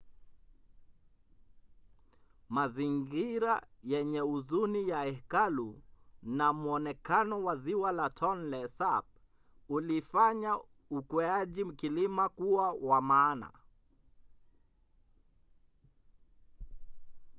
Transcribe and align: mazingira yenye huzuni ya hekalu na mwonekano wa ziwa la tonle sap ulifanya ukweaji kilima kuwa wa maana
mazingira 2.49 3.67
yenye 3.83 4.19
huzuni 4.19 4.89
ya 4.89 5.01
hekalu 5.03 5.81
na 6.23 6.53
mwonekano 6.53 7.43
wa 7.43 7.55
ziwa 7.57 7.91
la 7.91 8.09
tonle 8.09 8.67
sap 8.67 9.05
ulifanya 9.69 10.59
ukweaji 10.89 11.65
kilima 11.65 12.29
kuwa 12.29 12.71
wa 12.71 13.01
maana 13.01 13.51